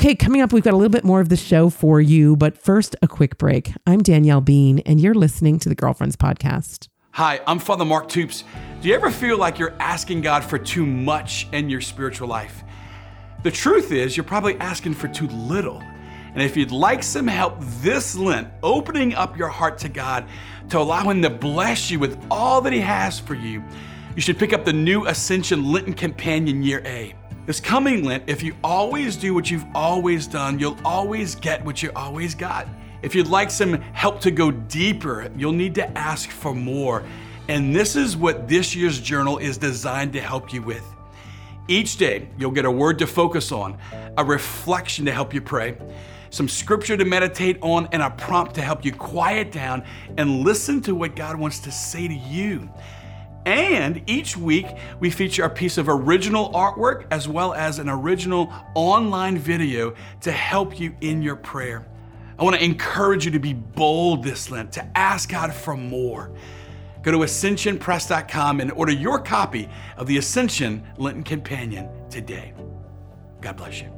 [0.00, 2.56] Okay, coming up, we've got a little bit more of the show for you, but
[2.56, 3.72] first, a quick break.
[3.84, 6.86] I'm Danielle Bean, and you're listening to the Girlfriends Podcast.
[7.14, 8.44] Hi, I'm Father Mark Toups.
[8.80, 12.62] Do you ever feel like you're asking God for too much in your spiritual life?
[13.42, 15.80] The truth is, you're probably asking for too little.
[15.80, 20.28] And if you'd like some help this Lent, opening up your heart to God
[20.68, 23.64] to allow Him to bless you with all that He has for you,
[24.14, 27.16] you should pick up the new Ascension Lenten Companion Year A.
[27.48, 31.82] This coming Lent, if you always do what you've always done, you'll always get what
[31.82, 32.68] you always got.
[33.00, 37.04] If you'd like some help to go deeper, you'll need to ask for more.
[37.48, 40.84] And this is what this year's journal is designed to help you with.
[41.68, 43.78] Each day, you'll get a word to focus on,
[44.18, 45.78] a reflection to help you pray,
[46.28, 49.84] some scripture to meditate on, and a prompt to help you quiet down
[50.18, 52.68] and listen to what God wants to say to you.
[53.48, 54.66] And each week,
[55.00, 60.30] we feature a piece of original artwork as well as an original online video to
[60.30, 61.88] help you in your prayer.
[62.38, 66.30] I want to encourage you to be bold this Lent, to ask God for more.
[67.02, 72.52] Go to ascensionpress.com and order your copy of the Ascension Lenten Companion today.
[73.40, 73.97] God bless you.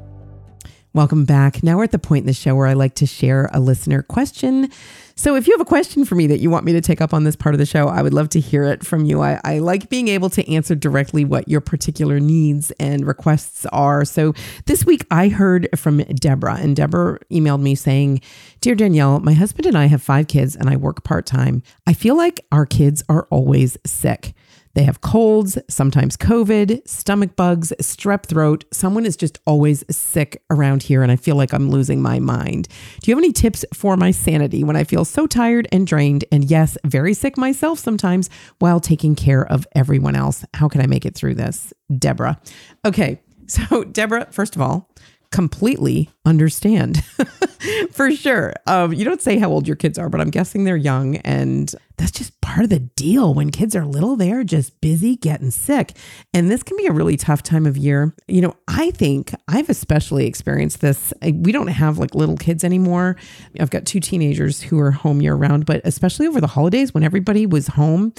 [0.92, 1.62] Welcome back.
[1.62, 4.02] Now we're at the point in the show where I like to share a listener
[4.02, 4.72] question.
[5.14, 7.14] So if you have a question for me that you want me to take up
[7.14, 9.20] on this part of the show, I would love to hear it from you.
[9.20, 14.04] I, I like being able to answer directly what your particular needs and requests are.
[14.04, 14.34] So
[14.66, 18.20] this week I heard from Deborah, and Deborah emailed me saying,
[18.60, 21.62] Dear Danielle, my husband and I have five kids and I work part time.
[21.86, 24.34] I feel like our kids are always sick.
[24.74, 28.64] They have colds, sometimes COVID, stomach bugs, strep throat.
[28.72, 32.68] Someone is just always sick around here, and I feel like I'm losing my mind.
[33.00, 36.24] Do you have any tips for my sanity when I feel so tired and drained?
[36.30, 38.30] And yes, very sick myself sometimes
[38.60, 40.44] while taking care of everyone else.
[40.54, 41.72] How can I make it through this?
[41.98, 42.40] Deborah.
[42.84, 43.20] Okay.
[43.50, 44.88] So, Deborah, first of all,
[45.32, 47.04] completely understand
[47.92, 48.52] for sure.
[48.66, 51.16] Um, you don't say how old your kids are, but I'm guessing they're young.
[51.18, 53.32] And that's just part of the deal.
[53.32, 55.92] When kids are little, they are just busy getting sick.
[56.34, 58.14] And this can be a really tough time of year.
[58.26, 61.12] You know, I think I've especially experienced this.
[61.22, 63.16] We don't have like little kids anymore.
[63.58, 67.04] I've got two teenagers who are home year round, but especially over the holidays when
[67.04, 68.14] everybody was home,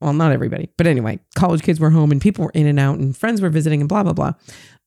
[0.00, 2.98] well, not everybody, but anyway, college kids were home and people were in and out
[2.98, 4.32] and friends were visiting and blah, blah, blah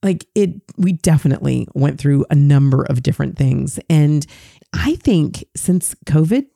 [0.04, 3.80] like it we definitely went through a number of different things.
[3.90, 4.26] And
[4.76, 6.48] i think since covid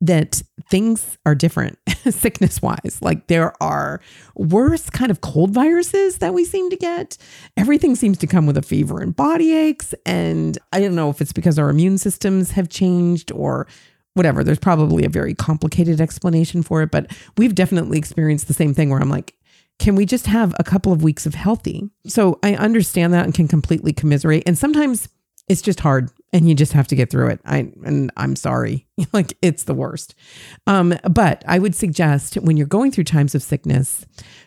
[0.00, 1.78] that things are different
[2.10, 4.00] sickness wise like there are
[4.34, 7.16] worse kind of cold viruses that we seem to get.
[7.56, 9.94] Everything seems to come with a fever and body aches.
[10.04, 13.66] And i don't know if it's because our immune systems have changed or
[14.14, 14.44] whatever.
[14.44, 18.90] There's probably a very complicated explanation for it but we've definitely experienced the same thing
[18.90, 19.34] where i'm like
[19.78, 21.90] can we just have a couple of weeks of healthy?
[22.06, 24.44] So I understand that and can completely commiserate.
[24.46, 25.08] And sometimes
[25.48, 27.40] it's just hard and you just have to get through it.
[27.44, 28.86] I and I'm sorry.
[29.12, 30.14] like it's the worst.
[30.66, 34.06] Um, but I would suggest when you're going through times of sickness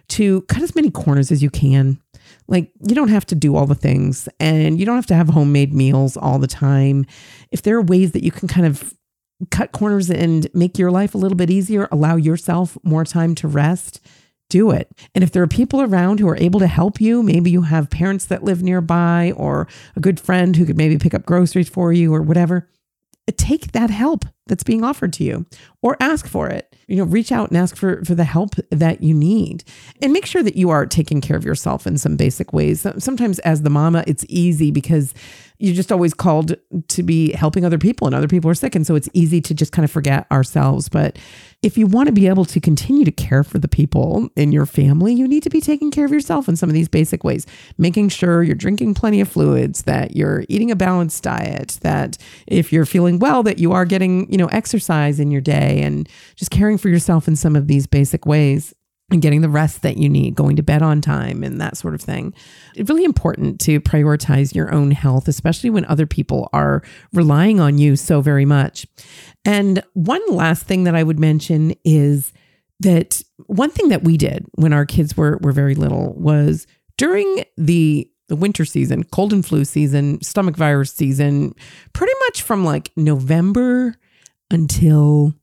[0.09, 2.01] to cut as many corners as you can.
[2.47, 5.29] Like you don't have to do all the things and you don't have to have
[5.29, 7.05] homemade meals all the time.
[7.51, 8.93] If there are ways that you can kind of
[9.51, 13.47] cut corners and make your life a little bit easier, allow yourself more time to
[13.47, 14.01] rest,
[14.49, 14.91] do it.
[15.13, 17.89] And if there are people around who are able to help you, maybe you have
[17.89, 21.91] parents that live nearby or a good friend who could maybe pick up groceries for
[21.91, 22.69] you or whatever,
[23.27, 25.45] uh, take that help that's being offered to you
[25.81, 26.73] or ask for it.
[26.87, 29.65] You know, reach out and ask for for the help that you need.
[30.01, 32.87] And make sure that you are taking care of yourself in some basic ways.
[32.97, 35.13] Sometimes as the mama, it's easy because
[35.59, 36.55] you're just always called
[36.87, 39.53] to be helping other people and other people are sick and so it's easy to
[39.53, 41.17] just kind of forget ourselves, but
[41.63, 44.67] if you want to be able to continue to care for the people in your
[44.67, 47.47] family, you need to be taking care of yourself in some of these basic ways.
[47.79, 52.71] Making sure you're drinking plenty of fluids, that you're eating a balanced diet, that if
[52.71, 56.51] you're feeling well, that you are getting, you know, exercise in your day and just
[56.51, 58.75] caring for yourself in some of these basic ways
[59.09, 61.93] and getting the rest that you need, going to bed on time, and that sort
[61.93, 62.33] of thing.
[62.75, 66.83] It's really important to prioritize your own health, especially when other people are
[67.13, 68.85] relying on you so very much.
[69.45, 72.33] And one last thing that I would mention is
[72.81, 77.45] that one thing that we did when our kids were were very little was during
[77.57, 81.55] the the winter season, cold and flu season, stomach virus season,
[81.93, 83.95] pretty much from like November
[84.51, 85.33] until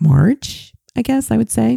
[0.00, 1.76] March, I guess I would say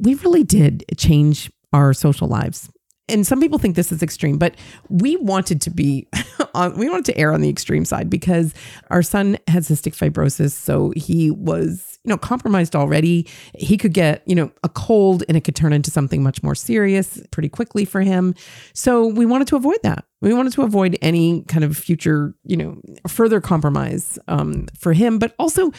[0.00, 2.70] we really did change our social lives.
[3.08, 4.54] And some people think this is extreme, but
[4.88, 6.06] we wanted to be
[6.54, 8.54] on, we wanted to err on the extreme side because
[8.90, 10.52] our son had cystic fibrosis.
[10.52, 13.28] So he was, you know, compromised already.
[13.58, 16.54] He could get, you know, a cold and it could turn into something much more
[16.54, 18.34] serious pretty quickly for him.
[18.74, 20.04] So we wanted to avoid that.
[20.20, 25.18] We wanted to avoid any kind of future, you know, further compromise um, for him,
[25.18, 25.72] but also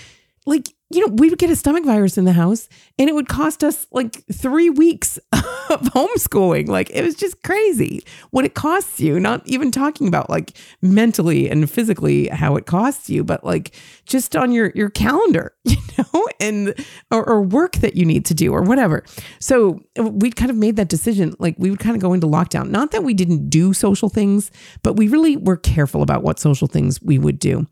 [0.45, 2.69] like you know, we would get a stomach virus in the house
[2.99, 6.67] and it would cost us like three weeks of homeschooling.
[6.67, 11.49] Like it was just crazy what it costs you, not even talking about like mentally
[11.49, 13.75] and physically how it costs you, but like
[14.05, 16.73] just on your, your calendar, you know, and
[17.11, 19.03] or, or work that you need to do or whatever.
[19.39, 21.33] So we kind of made that decision.
[21.39, 22.69] Like we would kind of go into lockdown.
[22.69, 24.51] Not that we didn't do social things,
[24.83, 27.67] but we really were careful about what social things we would do.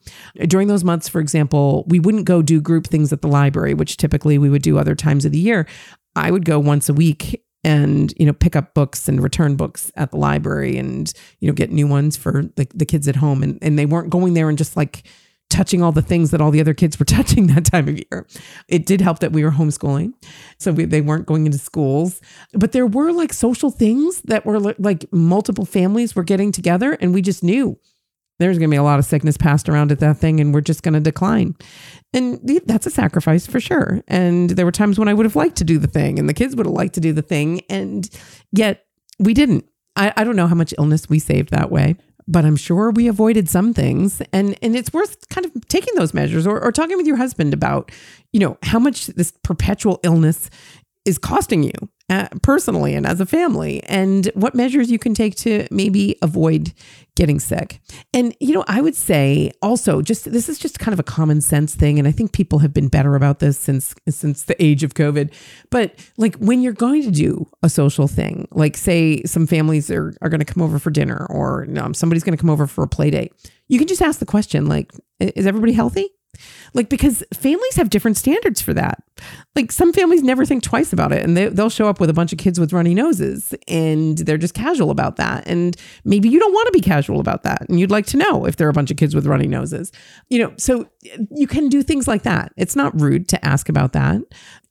[0.47, 3.73] During those months, for example, we wouldn't go do group things things at the library,
[3.73, 5.65] which typically we would do other times of the year,
[6.15, 9.91] I would go once a week and you know pick up books and return books
[9.95, 13.43] at the library and you know get new ones for the, the kids at home
[13.43, 15.03] and, and they weren't going there and just like
[15.49, 18.25] touching all the things that all the other kids were touching that time of year.
[18.67, 20.13] It did help that we were homeschooling.
[20.59, 22.21] So we, they weren't going into schools.
[22.53, 27.13] But there were like social things that were like multiple families were getting together and
[27.13, 27.77] we just knew
[28.39, 30.61] there's going to be a lot of sickness passed around at that thing and we're
[30.61, 31.55] just going to decline.
[32.13, 34.01] And that's a sacrifice for sure.
[34.07, 36.33] And there were times when I would have liked to do the thing and the
[36.33, 37.61] kids would have liked to do the thing.
[37.69, 38.09] And
[38.51, 38.85] yet
[39.19, 39.65] we didn't.
[39.95, 41.95] I, I don't know how much illness we saved that way
[42.29, 44.21] but I'm sure we avoided some things.
[44.31, 47.53] And and it's worth kind of taking those measures or, or talking with your husband
[47.55, 47.91] about,
[48.31, 50.49] you know, how much this perpetual illness
[51.05, 51.71] is costing you
[52.09, 56.73] uh, personally and as a family, and what measures you can take to maybe avoid
[57.15, 57.81] getting sick.
[58.13, 61.41] And, you know, I would say also just this is just kind of a common
[61.41, 61.99] sense thing.
[61.99, 65.33] And I think people have been better about this since since the age of COVID.
[65.69, 70.15] But like when you're going to do a social thing, like say some families are,
[70.21, 72.87] are going to come over for dinner or somebody's going to come over for a
[72.87, 73.33] play date,
[73.67, 76.09] you can just ask the question like, is everybody healthy?
[76.73, 79.03] Like, because families have different standards for that.
[79.55, 82.13] Like some families never think twice about it and they, they'll show up with a
[82.13, 86.39] bunch of kids with runny noses and they're just casual about that and maybe you
[86.39, 88.71] don't want to be casual about that and you'd like to know if there are
[88.71, 89.91] a bunch of kids with runny noses.
[90.29, 90.89] You know so
[91.31, 92.51] you can do things like that.
[92.57, 94.21] It's not rude to ask about that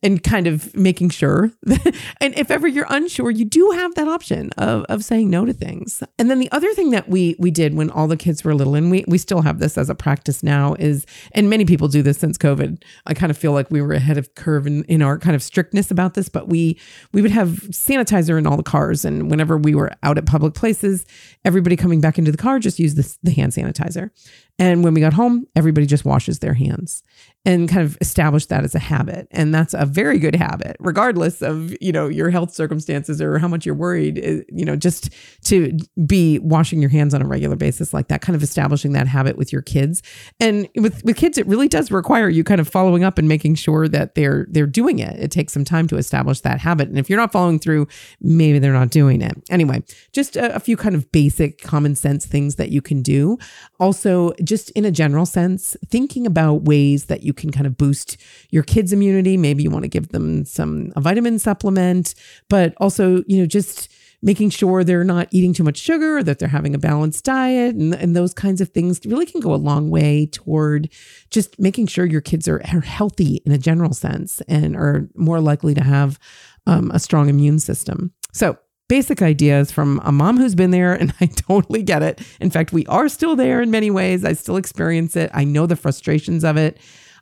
[0.03, 4.09] and kind of making sure that, and if ever you're unsure you do have that
[4.09, 6.03] option of, of saying no to things.
[6.18, 8.74] And then the other thing that we we did when all the kids were little
[8.74, 12.03] and we, we still have this as a practice now is and many people do
[12.03, 15.03] this since covid i kind of feel like we were ahead of curve in, in
[15.03, 16.78] our kind of strictness about this but we
[17.12, 19.05] we would have sanitizer in all the cars.
[19.05, 21.05] And whenever we were out at public places
[21.45, 24.11] everybody coming back into the car just use the, the hand sanitizer
[24.59, 27.03] and when we got home, everybody just washes their hands
[27.45, 29.29] and kind of established that as a habit.
[29.31, 33.47] And that's a very good habit, regardless of, you know, your health circumstances or how
[33.47, 35.11] much you're worried, eh, you know, just
[35.45, 39.07] to be washing your hands on a regular basis like that, kind of establishing that
[39.07, 40.03] habit with your kids.
[40.41, 43.55] And with, with kids, it really does require you kind of following up and making
[43.55, 45.19] sure that they're they're doing it.
[45.19, 46.89] It takes some time to establish that habit.
[46.89, 47.87] And if you're not following through,
[48.21, 49.41] maybe they're not doing it.
[49.49, 53.39] Anyway, just a, a few kind of basic common sense things that you can do.
[53.79, 58.16] Also, just in a general sense, thinking about ways that you can kind of boost
[58.51, 59.36] your kids' immunity.
[59.36, 62.14] Maybe you want to give them some a vitamin supplement,
[62.49, 66.40] but also, you know, just making sure they're not eating too much sugar, or that
[66.40, 69.57] they're having a balanced diet, and, and those kinds of things really can go a
[69.70, 70.88] long way toward
[71.30, 75.40] just making sure your kids are, are healthy in a general sense and are more
[75.40, 76.18] likely to have
[76.66, 78.12] um, a strong immune system.
[78.32, 78.59] So,
[78.89, 82.20] basic ideas from a mom who's been there and I totally get it.
[82.41, 84.24] In fact, we are still there in many ways.
[84.24, 85.30] I still experience it.
[85.34, 86.78] I know the frustrations of it.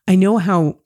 [0.09, 0.79] I know how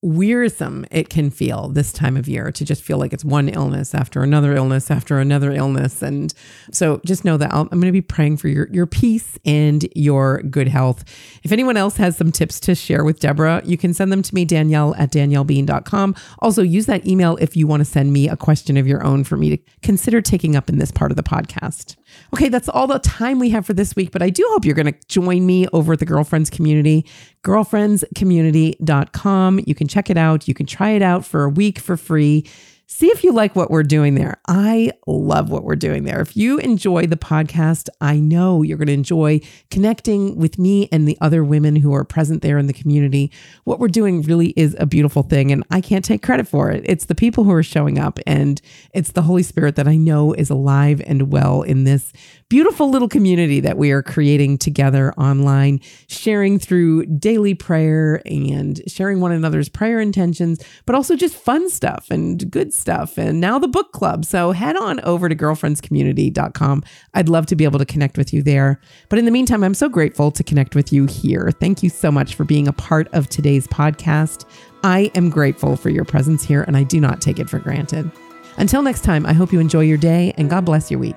[0.00, 3.94] wearisome it can feel this time of year to just feel like it's one illness
[3.94, 6.02] after another illness after another illness.
[6.02, 6.32] And
[6.70, 9.88] so just know that i am going to be praying for your your peace and
[9.96, 11.04] your good health.
[11.42, 14.34] If anyone else has some tips to share with deborah you can send them to
[14.34, 18.36] me danielle at daniellebean.com also use that email if you want to send me a
[18.36, 21.22] question of your own for me to consider taking up in this part of the
[21.22, 21.96] podcast
[22.34, 24.74] Okay, that's all the time we have for this week, but I do hope you're
[24.74, 27.06] going to join me over at the Girlfriends Community,
[27.42, 29.60] girlfriendscommunity.com.
[29.66, 30.48] You can check it out.
[30.48, 32.44] You can try it out for a week for free
[32.90, 34.40] see if you like what we're doing there.
[34.48, 36.20] I love what we're doing there.
[36.20, 41.06] If you enjoy the podcast, I know you're going to enjoy connecting with me and
[41.06, 43.30] the other women who are present there in the community.
[43.64, 46.82] What we're doing really is a beautiful thing, and I can't take credit for it.
[46.86, 48.60] It's the people who are showing up, and
[48.94, 52.10] it's the Holy Spirit that I know is alive and well in this
[52.48, 59.20] beautiful little community that we are creating together online, sharing through daily prayer and sharing
[59.20, 63.18] one another's prayer intentions, but also just fun stuff and good stuff.
[63.18, 64.24] And now the book club.
[64.24, 66.84] So head on over to girlfriendscommunity.com.
[67.14, 68.80] I'd love to be able to connect with you there.
[69.08, 71.50] But in the meantime, I'm so grateful to connect with you here.
[71.60, 74.46] Thank you so much for being a part of today's podcast.
[74.84, 78.10] I am grateful for your presence here and I do not take it for granted.
[78.56, 81.16] Until next time, I hope you enjoy your day and God bless your week.